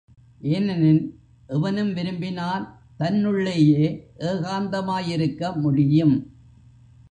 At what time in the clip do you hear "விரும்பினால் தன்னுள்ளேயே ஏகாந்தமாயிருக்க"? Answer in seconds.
1.93-5.55